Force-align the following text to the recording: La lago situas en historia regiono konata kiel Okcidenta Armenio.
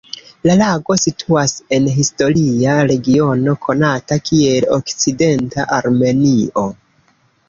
La 0.49 0.53
lago 0.59 0.95
situas 0.99 1.51
en 1.77 1.89
historia 1.97 2.77
regiono 2.91 3.53
konata 3.65 4.17
kiel 4.31 4.65
Okcidenta 4.79 5.67
Armenio. 5.79 6.65